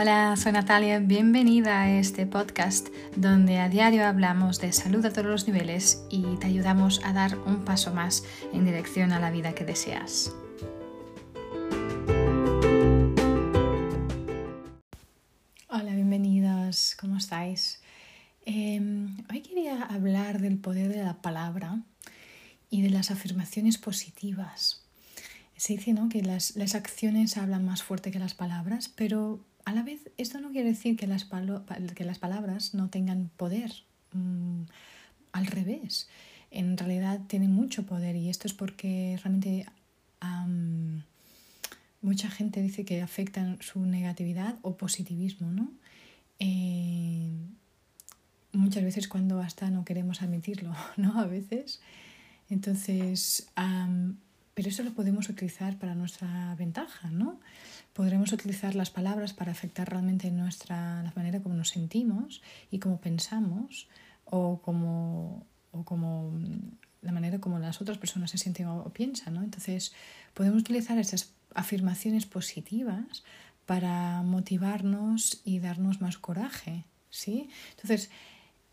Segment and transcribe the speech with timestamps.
[0.00, 5.26] Hola, soy Natalia, bienvenida a este podcast donde a diario hablamos de salud a todos
[5.26, 8.22] los niveles y te ayudamos a dar un paso más
[8.52, 10.32] en dirección a la vida que deseas.
[15.68, 17.80] Hola, bienvenidos, ¿cómo estáis?
[18.46, 21.82] Em, hoy quería hablar del poder de la palabra
[22.70, 24.80] y de las afirmaciones positivas.
[25.56, 26.08] Se dice ¿no?
[26.08, 30.40] que las, las acciones hablan más fuerte que las palabras, pero a la vez, esto
[30.40, 31.26] no quiere decir que las,
[31.94, 33.70] que las palabras no tengan poder.
[34.14, 34.62] Mm,
[35.32, 36.08] al revés,
[36.50, 39.66] en realidad tienen mucho poder y esto es porque realmente
[42.00, 45.70] mucha gente dice que afectan su negatividad o positivismo, ¿no?
[46.38, 47.30] Eh,
[48.52, 51.20] muchas veces cuando hasta no queremos admitirlo, ¿no?
[51.20, 51.82] A veces.
[52.48, 53.48] Entonces,
[54.58, 57.38] pero eso lo podemos utilizar para nuestra ventaja, ¿no?
[57.92, 63.00] Podremos utilizar las palabras para afectar realmente nuestra, la manera como nos sentimos y cómo
[63.00, 63.86] pensamos
[64.24, 66.32] o como, o como
[67.02, 69.44] la manera como las otras personas se sienten o, piensan, ¿no?
[69.44, 69.92] Entonces,
[70.34, 73.22] podemos utilizar esas afirmaciones positivas
[73.64, 77.48] para motivarnos y darnos más coraje, ¿sí?
[77.76, 78.10] Entonces,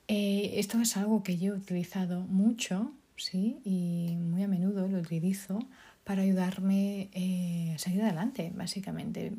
[0.08, 3.60] eh, esto es algo que yo he utilizado mucho ¿sí?
[3.64, 5.60] Y muy a menudo lo utilizo
[6.04, 9.32] para ayudarme eh, a salir adelante, básicamente.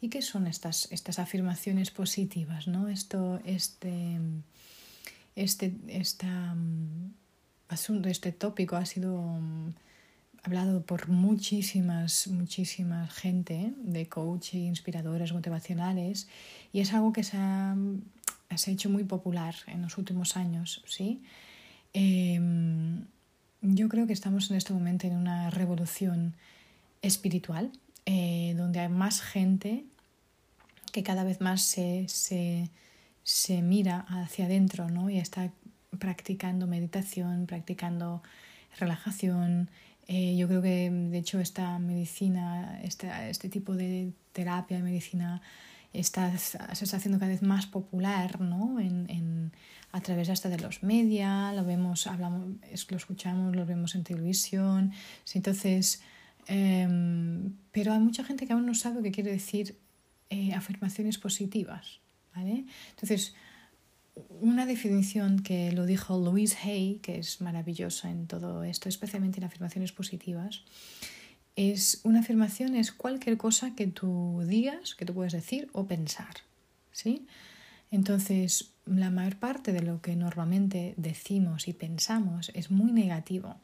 [0.00, 2.68] ¿Y qué son estas, estas afirmaciones positivas?
[2.68, 2.88] ¿no?
[2.88, 4.18] Esto, este,
[5.36, 7.12] este, esta, mm,
[7.68, 9.74] asunto, este tópico ha sido mm,
[10.42, 16.28] hablado por muchísimas, muchísimas gente de coach, inspiradores, motivacionales,
[16.72, 17.76] y es algo que se ha,
[18.56, 21.22] se ha hecho muy popular en los últimos años, ¿sí?
[21.92, 23.04] Em,
[23.62, 26.34] yo creo que estamos en este momento en una revolución
[27.02, 27.70] espiritual,
[28.06, 29.84] eh, donde hay más gente
[30.92, 32.68] que cada vez más se, se,
[33.22, 35.10] se mira hacia adentro ¿no?
[35.10, 35.52] y está
[35.98, 38.22] practicando meditación, practicando
[38.78, 39.68] relajación.
[40.08, 45.42] Eh, yo creo que de hecho esta medicina, este, este tipo de terapia, de medicina,
[45.92, 48.80] está, se está haciendo cada vez más popular ¿no?
[48.80, 49.52] en, en
[49.92, 52.56] a través hasta de los media, lo vemos, hablamos,
[52.88, 54.92] lo escuchamos, lo vemos en televisión.
[55.34, 56.00] Entonces,
[56.46, 59.76] em, pero hay mucha gente que aún no sabe qué quiere decir
[60.30, 62.00] eh, afirmaciones positivas.
[62.34, 62.66] ¿vale?
[62.90, 63.34] Entonces,
[64.40, 69.44] una definición que lo dijo Louise Hay, que es maravillosa en todo esto, especialmente en
[69.44, 70.64] afirmaciones positivas,
[71.68, 76.34] es una afirmación es cualquier cosa que tú digas, que tú puedes decir o pensar.
[76.92, 77.26] ¿sí?
[77.90, 83.56] Entonces, la mayor parte de lo que normalmente decimos y pensamos es muy negativo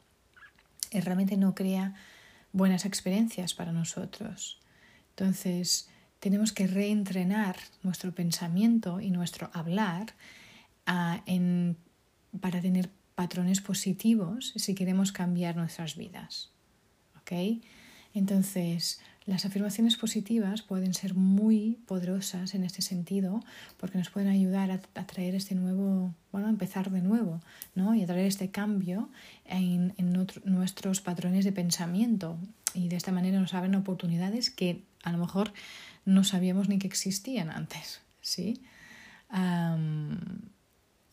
[0.91, 1.95] realmente no crea
[2.53, 4.59] buenas experiencias para nosotros.
[5.09, 10.13] Entonces, tenemos que reentrenar nuestro pensamiento y nuestro hablar
[10.85, 11.23] ah,
[12.39, 16.51] para tener patrones positivos si queremos cambiar nuestras vidas.
[17.19, 17.63] ¿Ok?
[18.17, 23.43] Entonces, las afirmaciones positivas pueden ser muy poderosas en este sentido
[23.77, 27.41] porque nos pueden ayudar a, traer este nuevo, bueno, a empezar de nuevo,
[27.75, 27.93] ¿no?
[27.93, 29.09] Y a traer este cambio
[29.45, 29.93] en,
[30.45, 32.37] nuestros patrones de pensamiento.
[32.73, 35.53] Y de esta manera nos abren oportunidades que a lo mejor
[36.05, 38.61] no sabíamos ni que existían antes, ¿sí?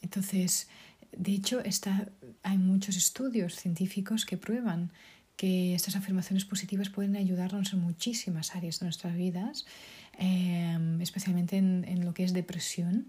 [0.00, 0.68] entonces,
[1.10, 2.06] de hecho, está,
[2.44, 4.92] hay muchos estudios científicos que prueban
[5.36, 9.66] que estas afirmaciones positivas pueden ayudarnos en muchísimas áreas de nuestras vidas,
[10.18, 13.08] em, especialmente en, lo que es depresión.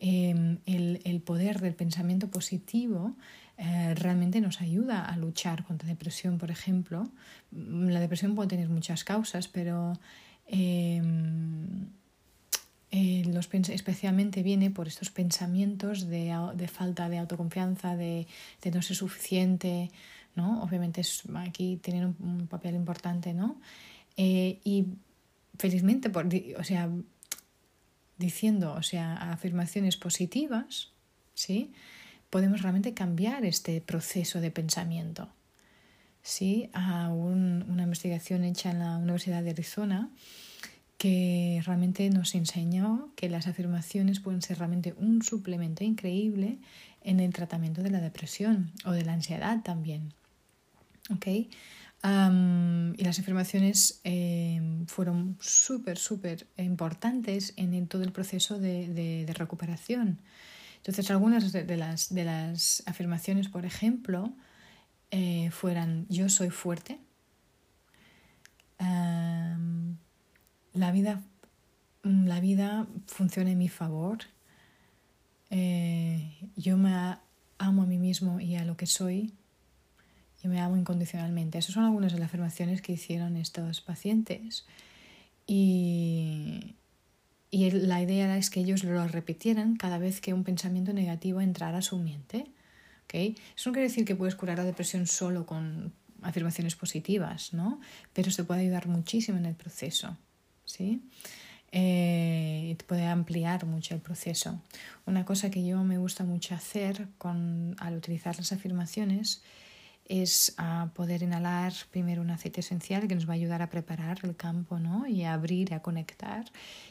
[0.00, 3.16] Em, el, poder del pensamiento positivo
[3.56, 7.08] eh, realmente nos ayuda a luchar contra depresión, por ejemplo.
[7.52, 9.98] La depresión puede tener muchas causas, pero
[10.46, 11.88] em,
[12.90, 18.26] eh, los, especialmente viene por estos pensamientos de, de falta de autoconfianza, de,
[18.62, 19.90] de no ser suficiente,
[20.34, 20.62] ¿no?
[20.62, 23.60] Obviamente es, aquí tienen un, papel importante, ¿no?
[24.16, 24.86] Eh, y
[25.58, 26.28] felizmente, por,
[26.58, 26.90] o sea,
[28.18, 30.90] diciendo, o sea, afirmaciones positivas,
[31.34, 31.72] ¿sí?
[32.30, 35.28] Podemos realmente cambiar este proceso de pensamiento.
[36.22, 40.10] Sí, a una investigación hecha en la Universidad de Arizona
[40.96, 46.58] que realmente nos enseñó que las afirmaciones pueden ser realmente un suplemento increíble
[47.02, 50.14] en el tratamiento de la depresión o de la ansiedad también.
[51.10, 51.26] ¿Ok?
[52.06, 60.20] y las afirmaciones em, fueron súper, súper importantes en todo el proceso de, recuperación.
[60.76, 64.34] Entonces, algunas de, las, de las afirmaciones, por ejemplo,
[65.10, 66.98] eh, fueran yo soy fuerte,
[70.74, 71.22] la vida
[72.02, 74.18] mm, la vida funcione en mi favor.
[75.50, 77.16] Eh, yo me
[77.58, 79.32] amo a mí mismo y a lo que soy.
[80.44, 81.58] Y me amo incondicionalmente.
[81.58, 84.66] Esas son algunas de las afirmaciones que hicieron estos pacientes.
[85.46, 86.74] Y,
[87.50, 91.78] y la idea es que ellos lo repitieran cada vez que un pensamiento negativo entrara
[91.78, 92.44] a su mente.
[93.04, 93.36] ¿okay?
[93.56, 97.80] Eso no quiere decir que puedes curar la depresión solo con afirmaciones positivas, ¿no?
[98.12, 100.16] Pero se puede ayudar muchísimo en el proceso,
[100.64, 101.02] ¿sí?
[101.72, 104.60] Eh, puede ampliar mucho el proceso.
[105.06, 109.42] Una cosa que yo me gusta mucho hacer con, al utilizar las afirmaciones
[110.06, 114.18] es ah, poder inhalar primero un aceite esencial que nos va a ayudar a preparar
[114.22, 115.06] el campo ¿no?
[115.06, 116.44] y a abrir, a conectar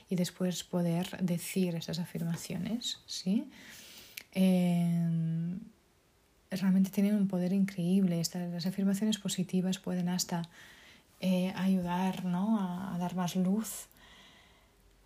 [0.10, 3.02] y después poder decir esas afirmaciones.
[3.06, 3.48] ¿sí?
[4.34, 5.56] Eh,
[6.50, 8.20] realmente tienen un poder increíble.
[8.20, 10.50] Estas, las afirmaciones positivas pueden hasta
[11.20, 12.60] eh, ayudar ¿no?
[12.60, 13.88] a, dar más luz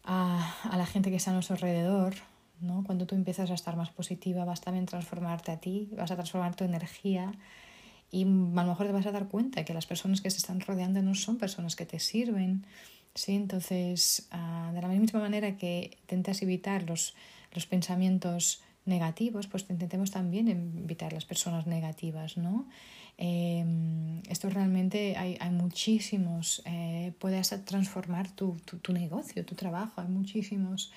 [0.06, 2.16] a, a, la gente que está a nuestro alrededor.
[2.62, 2.84] ¿no?
[2.86, 6.16] Cuando tú empiezas a estar más positiva, vas también a transformarte a ti, vas a
[6.16, 7.34] transformar tu energía
[8.12, 10.62] y a lo mejor te vas a dar cuenta que las personas que se están
[10.62, 12.66] rodeando no son personas que te sirven.
[13.16, 13.36] ¿sí?
[13.36, 17.16] Entonces, uh, de la misma manera que intentas evitar los,
[17.54, 22.68] los pensamientos negativos, pues intentemos también evitar las personas negativas, ¿no?
[23.18, 23.66] Eh,
[24.30, 30.02] esto realmente hay, hay muchísimos, eh, puede hasta transformar tu, tu, tu, negocio, tu trabajo,
[30.02, 30.92] hay muchísimos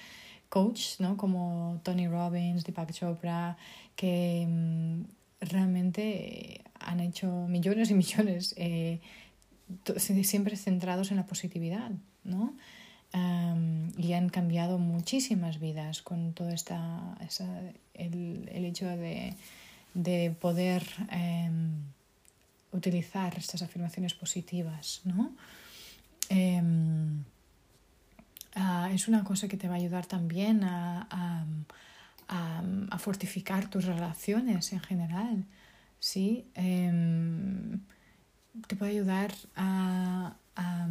[0.48, 1.16] coaches, ¿no?
[1.16, 3.56] Como Tony Robbins, Deepak Chopra,
[3.96, 5.04] que um,
[5.40, 9.00] realmente han hecho millones y millones, eh,
[9.96, 11.90] siempre centrados en la positividad,
[12.24, 12.54] ¿no?
[13.96, 17.16] y han cambiado muchísimas vidas con todo esta,
[17.94, 19.34] el, el, hecho de,
[19.94, 21.82] de poder um,
[22.72, 25.00] utilizar estas afirmaciones positivas.
[25.04, 25.32] ¿no?
[26.30, 27.24] Um,
[28.56, 31.44] uh, es una cosa que te va a ayudar también a,
[32.30, 35.44] a, fortificar tus relaciones en general.
[35.98, 36.46] ¿sí?
[36.56, 37.80] Um,
[38.66, 40.88] te puede ayudar a, a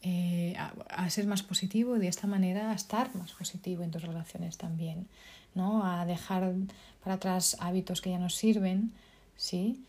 [0.00, 4.02] eh, a, ser más positivo y de esta manera a estar más positivo en tus
[4.02, 5.08] relaciones también,
[5.56, 5.84] ¿no?
[5.84, 6.54] A dejar
[7.02, 8.92] para atrás hábitos que ya no sirven,
[9.36, 9.84] ¿sí?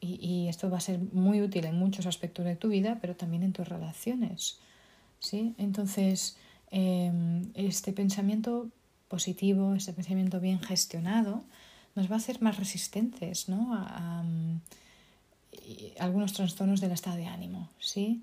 [0.00, 3.16] y, y, esto va a ser muy útil en muchos aspectos de tu vida, pero
[3.16, 4.58] también en tus relaciones,
[5.18, 5.54] ¿sí?
[5.58, 6.36] Entonces,
[6.70, 8.68] em, este pensamiento
[9.08, 11.42] positivo, este pensamiento bien gestionado,
[11.94, 13.74] nos va a hacer más resistentes, ¿no?
[13.74, 14.24] A,
[15.98, 18.22] algunos trastornos del estado de ánimo, ¿sí?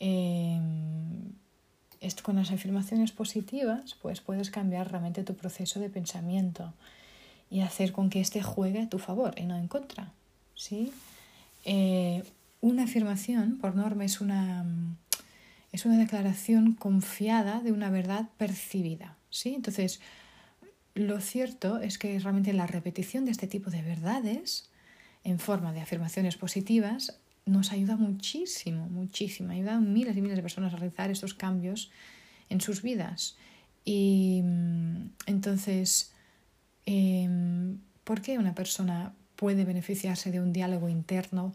[0.00, 0.58] Eh,
[2.22, 6.72] con las afirmaciones positivas, pues puedes cambiar realmente tu proceso de pensamiento
[7.50, 10.12] y hacer con que éste juegue a tu favor y no en contra,
[10.54, 10.92] ¿sí?
[11.64, 12.24] Eh,
[12.60, 14.64] una afirmación, por norma, es una,
[15.72, 19.54] es una declaración confiada de una verdad percibida, ¿sí?
[19.54, 20.00] Entonces,
[20.94, 24.70] lo cierto es que realmente la repetición de este tipo de verdades
[25.24, 29.52] en forma de afirmaciones positivas nos ayuda muchísimo, muchísimo.
[29.52, 31.90] Ayuda a miles y miles de personas a realizar estos cambios
[32.50, 33.36] en sus vidas.
[33.84, 36.12] Y mm, entonces,
[36.86, 41.54] em, ¿por qué una persona puede beneficiarse de un diálogo interno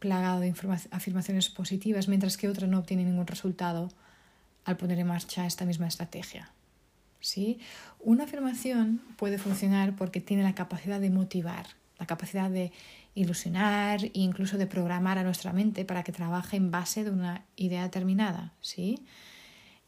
[0.00, 0.52] plagado de
[0.90, 3.88] afirmaciones positivas, mientras que otra no obtiene ningún resultado
[4.64, 6.50] al poner en marcha esta misma estrategia?
[7.20, 7.60] ¿Sí?
[8.00, 11.66] Una afirmación puede funcionar porque tiene la capacidad de motivar,
[11.98, 12.72] la capacidad de
[13.14, 17.44] ilusionar e incluso de programar a nuestra mente para que trabaje en base de una
[17.56, 19.04] idea determinada, ¿sí?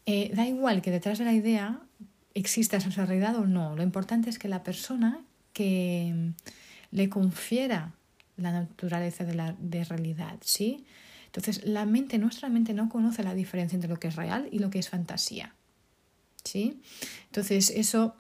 [0.05, 1.81] Eh, da igual que detrás de la idea
[2.35, 5.21] exista esa realidad o no, lo importante es que la persona
[5.53, 6.33] que
[6.91, 7.93] le confiera
[8.37, 10.85] la naturaleza de la de realidad, ¿sí?
[11.27, 14.59] Entonces, la mente, nuestra mente no conoce la diferencia entre lo que es real y
[14.59, 15.55] lo que es fantasía,
[16.45, 16.81] ¿sí?
[17.27, 18.17] Entonces, eso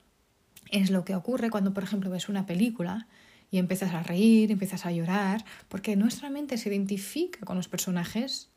[0.71, 3.07] es lo que ocurre cuando, por ejemplo, ves una película
[3.51, 8.49] y empiezas a reír, empiezas a llorar, porque nuestra mente se identifica con los personajes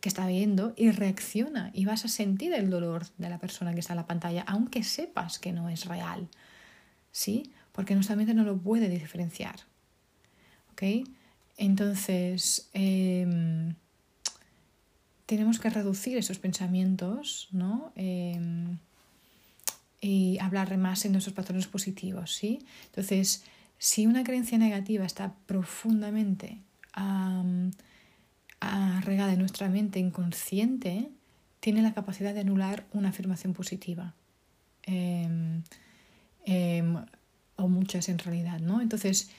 [0.00, 3.80] que está viendo y reacciona y vas a sentir el dolor de la persona que
[3.80, 6.28] está en la pantalla, aunque sepas que no es real,
[7.10, 7.50] ¿sí?
[7.72, 9.56] Porque nuestra mente no lo puede diferenciar,
[10.74, 11.08] ¿ok?
[11.56, 13.74] Entonces, eh,
[15.26, 17.92] tenemos que reducir esos pensamientos, ¿no?
[17.96, 18.38] Eh,
[20.00, 22.58] y hablar más en nuestros patrones positivos, ¿sí?
[22.86, 23.44] Entonces,
[23.78, 26.58] si una creencia negativa está profundamente
[28.60, 31.10] arraigada en nuestra mente inconsciente,
[31.60, 34.14] tiene la capacidad de anular una afirmación positiva.
[34.82, 35.62] Em,
[36.44, 36.96] em,
[37.56, 38.80] o muchas en realidad, ¿no?
[38.80, 39.30] Entonces,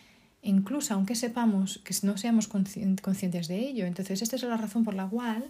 [0.46, 4.94] incluso aunque sepamos que no seamos conscientes de ello, entonces esta es la razón por
[4.94, 5.50] la cual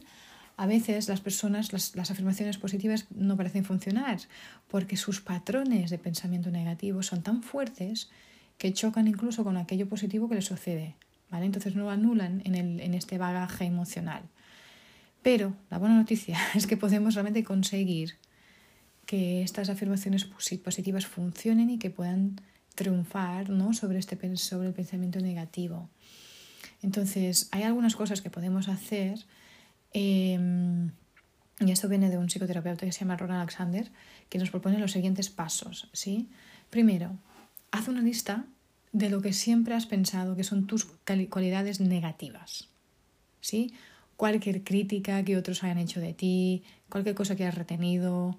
[0.58, 4.20] a veces las personas, las, afirmaciones positivas no parecen funcionar
[4.70, 8.10] porque sus patrones de pensamiento negativo son tan fuertes
[8.58, 10.96] que chocan incluso con aquello positivo que les sucede.
[11.30, 11.46] ¿vale?
[11.46, 14.24] Entonces no anulan en, el, en este bagaje emocional.
[15.22, 18.16] Pero la buena noticia es que podemos realmente conseguir
[19.06, 22.40] que estas afirmaciones positivas funcionen y que puedan
[22.76, 23.74] triunfar ¿no?
[23.74, 25.90] sobre, este, sobre el pensamiento negativo.
[26.82, 29.26] Entonces, hay algunas cosas que podemos hacer,
[29.94, 30.92] em,
[31.60, 33.90] y esto viene de un psicoterapeuta que se llama Ron Alexander,
[34.30, 35.90] que nos propone los siguientes pasos.
[35.94, 36.30] ¿sí?
[36.70, 37.18] Primero,
[37.72, 38.46] haz una lista
[38.92, 40.86] de lo que siempre has pensado que son tus
[41.30, 42.70] cualidades negativas.
[43.42, 43.74] ¿sí?
[44.16, 48.38] Cualquier crítica que otros hayan hecho de ti, cualquier cosa que has retenido,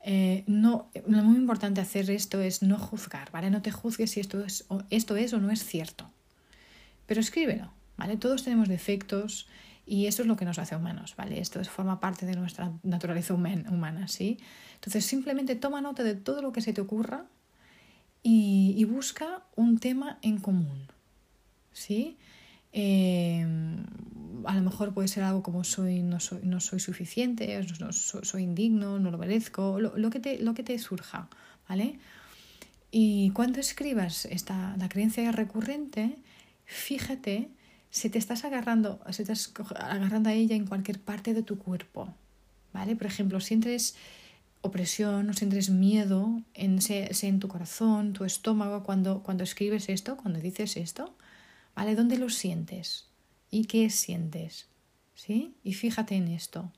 [0.00, 3.50] eh, no, lo muy importante hacer esto es no juzgar, ¿vale?
[3.50, 6.10] No te juzgues si esto es, o, esto es o no es cierto.
[7.06, 8.16] Pero escríbelo, ¿vale?
[8.16, 9.48] Todos tenemos defectos
[9.86, 11.40] y eso es lo que nos hace humanos, ¿vale?
[11.40, 14.38] Esto es, forma parte de nuestra naturaleza humana, ¿sí?
[14.74, 17.24] Entonces simplemente toma nota de todo lo que se te ocurra
[18.22, 20.86] y, y busca un tema en común,
[21.72, 22.18] ¿sí?
[22.80, 23.44] Eh,
[24.44, 28.44] a lo mejor puede ser algo como soy, no soy, no soy suficiente, no, soy,
[28.44, 31.28] indigno, no lo merezco, lo, que te, lo que te surja,
[31.68, 31.98] ¿vale?
[32.92, 36.18] Y cuando escribas esta, la creencia recurrente,
[36.66, 37.48] fíjate
[37.90, 42.14] si te estás agarrando, si estás agarrando a ella en cualquier parte de tu cuerpo,
[42.72, 42.94] ¿vale?
[42.94, 43.96] Por ejemplo, sientes
[44.60, 50.38] opresión o sientes miedo en, en tu corazón, tu estómago, cuando, cuando escribes esto, cuando
[50.38, 51.16] dices esto,
[51.78, 51.94] ¿vale?
[51.94, 53.06] ¿Dónde lo sientes?
[53.52, 54.66] ¿Y qué sientes?
[55.14, 55.54] ¿Sí?
[55.62, 56.72] Y fíjate en esto.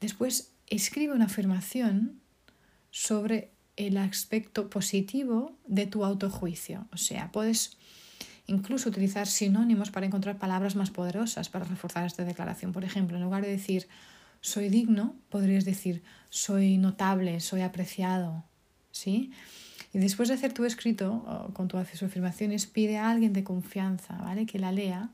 [0.00, 2.18] Después, escribe una afirmación
[2.90, 6.88] sobre el aspecto positivo de tu autojuicio.
[6.92, 7.76] O sea, puedes
[8.48, 12.72] incluso utilizar sinónimos para encontrar palabras más poderosas para reforzar esta declaración.
[12.72, 13.86] Por ejemplo, en lugar de decir
[14.40, 18.42] soy digno, podrías decir soy notable, soy apreciado.
[18.90, 19.30] ¿Sí?
[19.98, 24.46] Después de hacer tu escrito con tus afirmaciones, pide a alguien de confianza, ¿vale?
[24.46, 25.10] Que la lea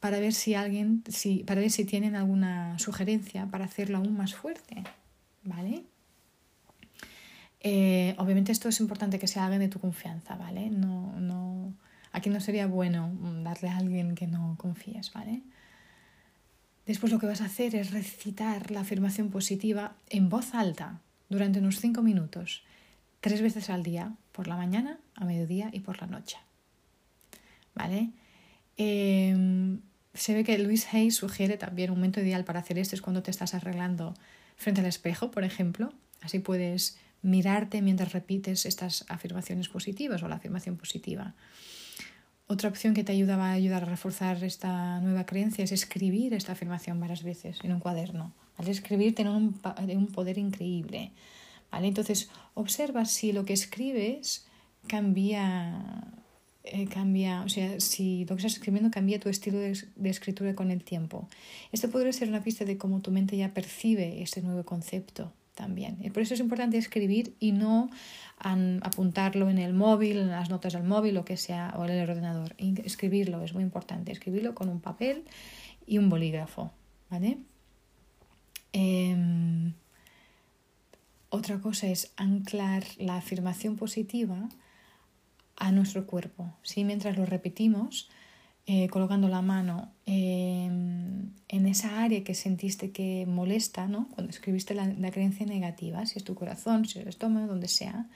[0.00, 4.34] para ver si alguien, si, para ver si tienen alguna sugerencia para hacerlo aún más
[4.34, 4.84] fuerte,
[5.44, 5.84] ¿vale?
[7.60, 10.68] Eh, obviamente esto es importante que sea alguien de tu confianza, ¿vale?
[10.68, 11.72] No, no,
[12.12, 13.10] aquí no sería bueno
[13.42, 15.40] darle a alguien que no confíes, ¿vale?
[16.84, 21.00] Después lo que vas a hacer es recitar la afirmación positiva en voz alta
[21.30, 22.62] durante unos cinco minutos
[23.22, 26.36] tres veces al día, por la mañana, a mediodía y por la noche.
[27.74, 28.10] ¿Vale?
[28.76, 29.80] Em,
[30.12, 33.22] se ve que Luis Hayes sugiere también un momento ideal para hacer esto es cuando
[33.22, 34.14] te estás arreglando
[34.56, 35.92] frente al espejo, por ejemplo.
[36.20, 41.34] Así puedes mirarte mientras repites estas afirmaciones positivas o la afirmación positiva.
[42.48, 46.34] Otra opción que te ayuda, va a ayudar a reforzar esta nueva creencia es escribir
[46.34, 48.34] esta afirmación varias veces en un cuaderno.
[48.56, 49.60] Al escribir tiene un,
[49.94, 51.12] un poder increíble.
[51.72, 54.46] Entonces, observa si lo que escribes
[54.86, 56.04] cambia,
[56.64, 59.74] eh, cambia, o sea, si lo que estás escribiendo cambia tu estilo de,
[60.04, 61.28] escritura con el tiempo.
[61.72, 65.98] Esto podría ser una pista de cómo tu mente ya percibe este nuevo concepto también.
[66.00, 67.90] Y por eso es importante escribir y no
[68.38, 72.08] apuntarlo en el móvil, en las notas del móvil, lo que sea, o en el
[72.08, 72.54] ordenador.
[72.58, 75.24] Escribirlo es muy importante, escribirlo con un papel
[75.86, 76.72] y un bolígrafo,
[77.08, 77.38] ¿vale?
[78.72, 79.74] Em,
[81.32, 84.50] otra cosa es anclar la afirmación positiva
[85.56, 86.52] a nuestro cuerpo.
[86.62, 86.84] ¿sí?
[86.84, 88.10] Mientras lo repetimos,
[88.66, 94.08] eh, colocando la mano en esa área que sentiste que molesta, ¿no?
[94.10, 98.10] cuando escribiste la, creencia negativa, si es tu corazón, si es el estómago, donde sea.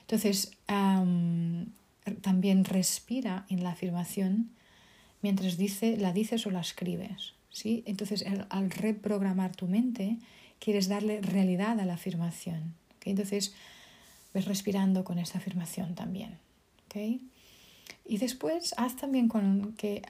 [0.00, 4.50] Entonces, también respira en la afirmación
[5.22, 7.34] mientras dice, la dices o la escribes.
[7.50, 7.84] ¿sí?
[7.86, 10.18] Entonces, al reprogramar tu mente,
[10.58, 12.74] quieres darle realidad a la afirmación.
[13.04, 13.54] Entonces,
[14.34, 16.38] ves respirando con esta afirmación también.
[18.04, 20.02] Y después, haz también con que,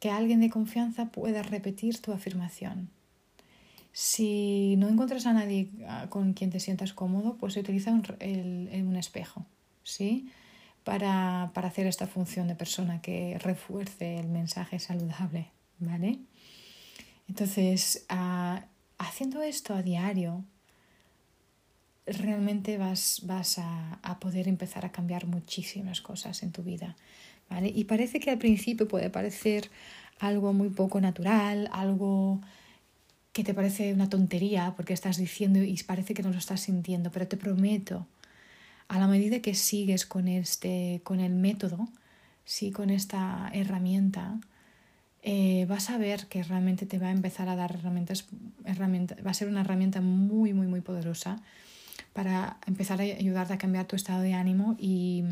[0.00, 2.90] que alguien de confianza pueda repetir tu afirmación.
[3.92, 8.04] Si no encuentras a nadie ah, con quien te sientas cómodo, pues utiliza un,
[8.86, 9.44] un espejo,
[9.82, 10.30] ¿sí?
[10.84, 16.18] Para, para, hacer esta función de persona que refuerce el mensaje saludable, ¿vale?
[17.28, 18.60] Entonces, uh,
[18.98, 20.44] haciendo esto a diario,
[22.06, 26.96] realmente vas, vas a, a, poder empezar a cambiar muchísimas cosas en tu vida.
[27.48, 27.68] ¿vale?
[27.74, 29.70] Y parece que al principio puede parecer
[30.18, 32.40] algo muy poco natural, algo
[33.32, 37.12] que te parece una tontería porque estás diciendo y parece que no lo estás sintiendo,
[37.12, 38.06] pero te prometo,
[38.88, 41.88] a la medida que sigues con, este, con el método,
[42.44, 44.40] sí, con esta herramienta,
[45.22, 48.26] eh, vas a ver que realmente te va a empezar a dar herramientas,
[48.64, 51.42] herramientas, va a ser una herramienta muy, muy, muy poderosa
[52.12, 55.24] para empezar a ayudarte a cambiar tu estado de ánimo y,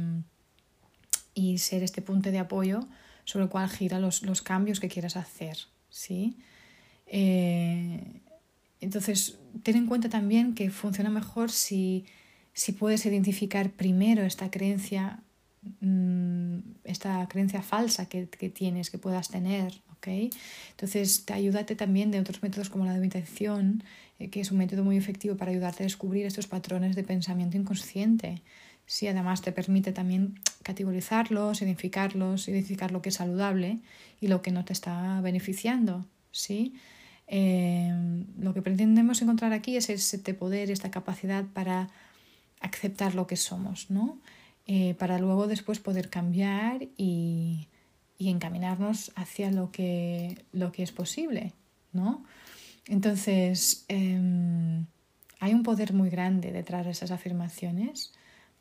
[1.35, 2.87] y ser este punto de apoyo
[3.25, 5.59] sobre el cual gira los, los cambios que quieras hacer.
[5.91, 6.37] ¿sí?
[7.07, 8.03] Eh,
[8.81, 12.07] entonces, ten en cuenta también que funciona mejor si,
[12.53, 15.21] si puedes identificar primero esta creencia,
[16.85, 19.81] esta creencia falsa que, que, tienes, que puedas tener.
[19.97, 20.31] ¿okay?
[20.71, 23.83] Entonces, te ayúdate también de otros métodos como la meditación,
[24.19, 27.57] eh, que es un método muy efectivo para ayudarte a descubrir estos patrones de pensamiento
[27.57, 28.43] inconsciente.
[28.87, 33.81] Sí, además te permite también categorizarlos, identificarlos, identificar lo que es saludable
[34.21, 36.07] y lo que no te está beneficiando.
[36.31, 36.75] ¿sí?
[37.27, 37.93] Eh,
[38.39, 41.89] lo que pretendemos encontrar aquí es este poder, esta capacidad para
[42.61, 44.19] aceptar lo que somos, ¿no?
[44.67, 47.69] Eh, para luego después poder cambiar y,
[48.19, 51.53] y encaminarnos hacia lo que, lo que es posible,
[51.93, 52.25] ¿no?
[52.89, 54.87] Entonces, em,
[55.41, 58.13] hay un poder muy grande detrás de esas afirmaciones,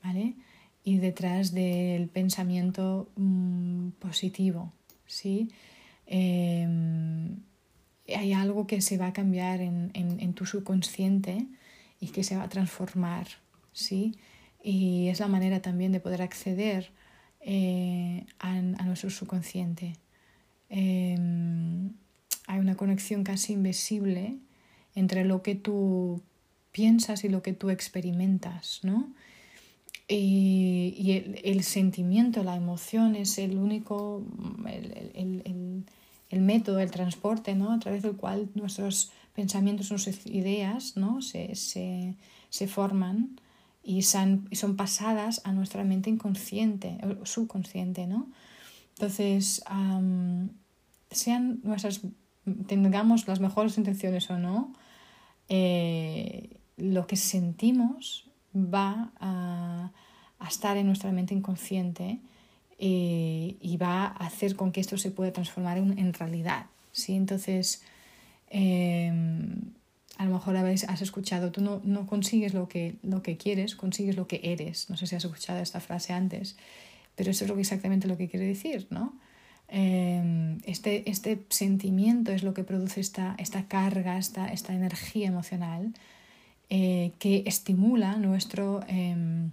[0.04, 0.36] ¿vale?
[0.84, 4.74] Y detrás del pensamiento mm, positivo,
[5.06, 5.52] ¿sí?
[6.06, 7.38] Em,
[8.16, 11.48] hay algo que se va a cambiar en, en, tu subconsciente
[12.00, 13.28] y que se va a transformar,
[13.74, 14.16] ¿sí?
[14.68, 16.90] Y es la manera también de poder acceder
[17.40, 19.94] eh, a, nuestro subconsciente.
[20.70, 21.92] Em,
[22.48, 24.40] hay una conexión casi invisible
[24.96, 26.24] entre lo que tú
[26.72, 29.14] piensas y lo que tú experimentas, ¿no?
[30.08, 34.24] Y, el, el, sentimiento, la emoción es el único,
[34.68, 35.86] el, el,
[36.32, 37.72] el, método, el transporte, ¿no?
[37.72, 41.22] A través del cual nuestros pensamientos, nuestras ideas, ¿no?
[41.22, 42.16] Se, se,
[42.50, 43.40] se forman
[43.86, 48.28] y son, son, pasadas a nuestra mente inconsciente, o subconsciente, ¿no?
[48.96, 49.64] Entonces,
[51.12, 52.02] sean nuestras
[52.68, 54.74] tengamos las mejores intenciones o no,
[55.50, 59.92] eh, lo que sentimos va a,
[60.48, 62.20] estar en nuestra mente inconsciente
[62.78, 66.68] eh, y va a hacer con que esto se pueda transformar en, realidad.
[66.92, 67.16] ¿sí?
[67.16, 67.82] Entonces,
[68.50, 69.74] em,
[70.18, 74.16] a lo mejor has escuchado, tú no, no consigues lo que, lo que quieres, consigues
[74.16, 74.90] lo que eres.
[74.90, 76.56] No sé si has escuchado esta frase antes,
[77.16, 79.14] pero eso es lo que exactamente lo que quiere decir, ¿no?
[79.68, 85.94] Em, este, este, sentimiento es lo que produce esta, esta carga, esta, esta, energía emocional
[86.70, 89.52] eh, que estimula nuestro em,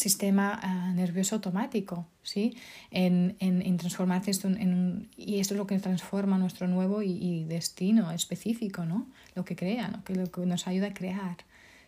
[0.00, 2.56] sistema ah, nervioso automático, ¿sí?
[2.90, 7.44] En, en, transformarse esto en un, y esto es lo que transforma nuestro nuevo y,
[7.44, 9.06] destino específico, ¿no?
[9.34, 10.02] Lo que crea, ¿no?
[10.04, 11.36] que lo que nos ayuda a crear.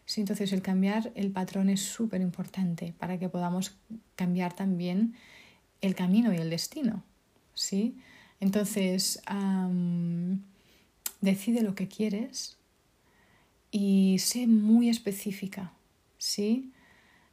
[0.06, 0.20] ¿sí?
[0.20, 3.74] Entonces el cambiar el patrón es súper importante para que podamos
[4.14, 5.14] cambiar también
[5.80, 7.02] el camino y el destino.
[7.54, 7.96] ¿sí?
[8.40, 9.22] Entonces,
[11.20, 12.56] decide lo que quieres
[13.70, 15.72] y sé muy específica,
[16.18, 16.72] ¿sí?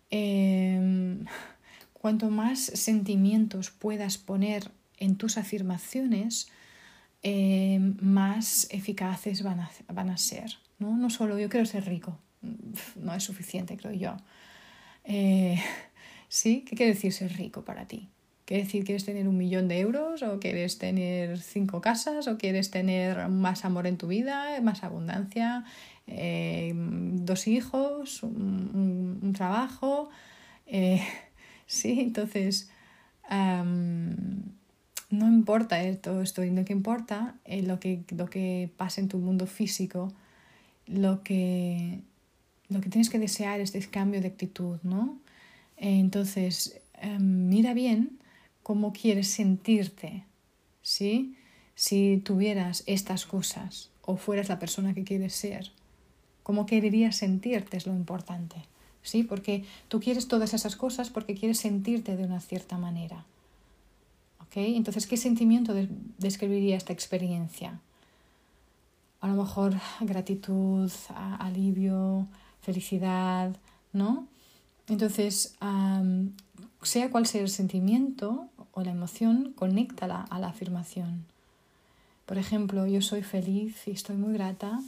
[0.10, 1.26] Em,
[1.94, 6.50] cuanto más sentimientos puedas poner en tus afirmaciones,
[7.24, 10.58] em, más eficaces van a, van a ser.
[10.80, 10.96] ¿no?
[10.98, 12.18] no solo yo quiero ser rico,
[12.96, 14.18] no es suficiente, creo yo.
[15.04, 15.62] Eh,
[16.30, 16.64] ¿Sí?
[16.68, 18.10] ¿Qué quiere decir ser rico para ti?
[18.46, 22.72] ¿Quiere decir quieres tener un millón de euros o quieres tener cinco casas o quieres
[22.72, 25.66] tener más amor en tu vida, más abundancia,
[26.10, 30.10] eh, dos hijos, un, trabajo?
[30.66, 31.02] Eh,
[31.66, 32.70] sí, entonces
[33.30, 39.20] no importa todo esto, lo que importa es lo que, lo que pasa en tu
[39.20, 40.12] mundo físico,
[40.88, 42.02] lo que,
[42.70, 45.20] lo que tienes que desear es este cambio de actitud, ¿no?
[45.78, 46.82] Entonces,
[47.20, 48.20] mira bien
[48.64, 50.26] cómo quieres sentirte,
[50.82, 51.36] ¿sí?
[51.76, 55.72] Si tuvieras estas cosas o fueras la persona que quieres ser,
[56.44, 58.56] cómo quererías sentirte es lo importante,
[59.04, 59.24] ¿sí?
[59.24, 63.26] Porque tú quieres todas esas cosas porque quieres sentirte de una cierta manera.
[64.42, 64.58] ¿Ok?
[64.58, 65.74] Entonces, ¿qué sentimiento
[66.18, 67.80] describiría esta experiencia?
[69.22, 70.92] A lo mejor gratitud,
[71.40, 72.28] alivio,
[72.62, 73.56] felicidad,
[73.94, 74.28] ¿no?
[74.88, 75.56] Entonces,
[76.82, 81.26] sea cual sea el sentimiento o la emoción, conéctala a la afirmación.
[82.26, 84.80] Por ejemplo, yo soy feliz y estoy muy grata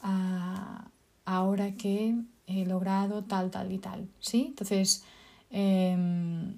[0.00, 2.14] ahora que
[2.46, 4.08] he logrado tal, tal y tal.
[4.20, 4.46] ¿sí?
[4.48, 5.04] Entonces,
[5.50, 6.54] em,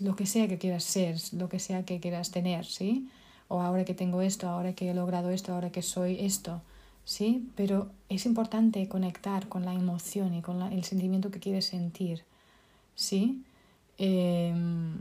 [0.00, 3.08] lo que sea que quieras ser, lo que sea que quieras tener, ¿sí?
[3.48, 6.60] O ahora que tengo esto, ahora que he logrado esto, ahora que soy esto,
[7.04, 7.48] ¿sí?
[7.56, 12.24] Pero es importante conectar con la emoción y con el sentimiento que quieres sentir,
[12.94, 13.42] ¿sí?
[13.96, 14.98] Em,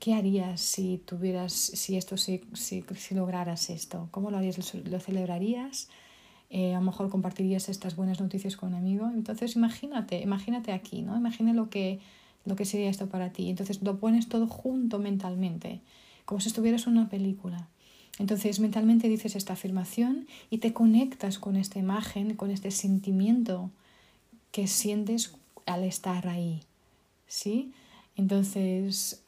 [0.00, 4.08] ¿qué harías si tuvieras, si esto, si, si, lograras esto?
[4.10, 4.74] ¿Cómo lo harías?
[4.74, 5.88] ¿Lo celebrarías?
[6.48, 9.10] Eh, a lo mejor compartirías estas buenas noticias con un amigo.
[9.12, 11.16] Entonces imagínate, imagínate aquí, ¿no?
[11.16, 12.00] Imagina lo que,
[12.44, 13.50] lo que sería esto para ti.
[13.50, 15.80] Entonces lo pones todo junto mentalmente,
[16.24, 17.68] como si estuvieras en una película.
[18.18, 23.70] Entonces mentalmente dices esta afirmación y te conectas con esta imagen, con este sentimiento
[24.52, 25.34] que sientes
[25.66, 26.60] al estar ahí.
[27.26, 27.72] ¿Sí?
[28.16, 29.22] Entonces,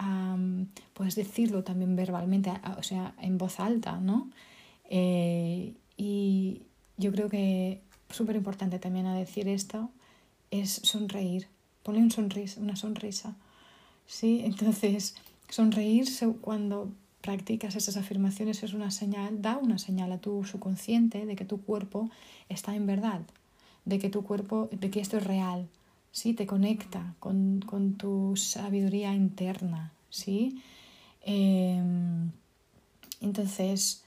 [0.95, 4.31] puedes decirlo también verbalmente, o sea, en voz alta, ¿no?
[4.89, 6.63] Eh, y
[6.99, 7.81] yo creo que
[8.11, 9.91] súper importante también a decir esto
[10.51, 11.47] es sonreír.
[11.83, 13.37] Ponle un sonrisa, una sonrisa.
[14.07, 14.43] ¿Sí?
[14.45, 15.15] Entonces,
[15.49, 16.07] sonreír
[16.41, 21.45] cuando practicas esas afirmaciones es una señal, da una señal a tu subconsciente de que
[21.45, 22.11] tu cuerpo
[22.49, 23.23] está en verdad,
[23.85, 25.69] de que tu cuerpo, de que esto es real,
[26.13, 26.35] ¿sí?
[26.35, 27.61] Te conecta con,
[27.99, 30.63] tu sabiduría interna, ¿sí?
[31.23, 32.31] Em,
[33.21, 34.05] entonces,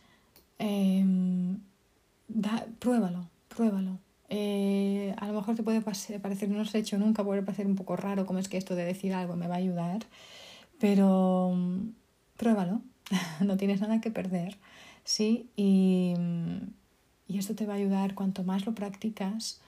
[2.33, 3.99] em, pruébalo, pruébalo.
[4.29, 7.75] Eh, a lo mejor te puede parecer, no lo has hecho nunca, puede parecer un
[7.75, 10.05] poco raro como es que esto de decir algo me va a ayudar,
[10.79, 11.53] pero
[12.37, 12.81] pruébalo,
[13.41, 14.57] no tienes nada que perder,
[15.03, 15.49] ¿sí?
[15.57, 16.13] Y,
[17.27, 19.59] y, esto te va a ayudar cuanto más lo practicas,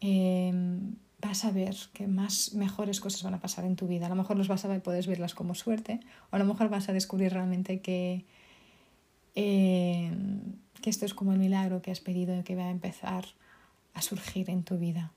[0.00, 4.06] em, vas a ver que más mejores cosas van a pasar en tu vida.
[4.06, 6.90] A lo mejor los vas a puedes verlas como suerte, o a lo mejor vas
[6.90, 8.26] a descubrir realmente que,
[9.34, 10.12] eh,
[10.82, 13.26] que esto es como el milagro que has pedido y que va a empezar
[13.94, 15.12] a surgir en tu vida.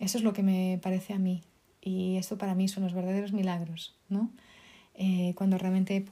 [0.00, 1.42] Eso es lo que me parece a mí.
[1.80, 4.30] Y esto para mí son los verdaderos milagros, ¿no?
[4.94, 6.04] Eh, cuando realmente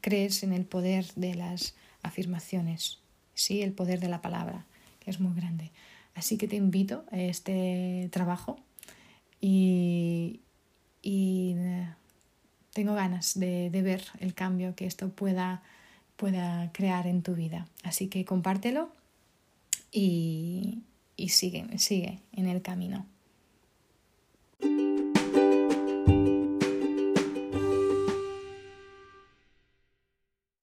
[0.00, 3.00] crees en el poder de las afirmaciones,
[3.34, 3.62] ¿sí?
[3.62, 4.66] el poder de la palabra,
[5.00, 5.72] que es muy grande.
[6.14, 8.56] Así que te invito a este trabajo
[9.40, 10.40] y,
[11.02, 11.88] eh,
[12.72, 15.62] tengo ganas de, ver el cambio que esto pueda,
[16.16, 17.66] pueda crear en tu vida.
[17.82, 18.90] Así que compártelo
[19.90, 20.82] y,
[21.16, 23.06] y sigue, sigue en el camino.